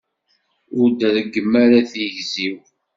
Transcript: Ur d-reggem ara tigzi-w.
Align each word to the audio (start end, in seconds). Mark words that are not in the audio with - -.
Ur 0.79 0.89
d-reggem 0.99 1.51
ara 1.63 1.79
tigzi-w. 1.91 2.57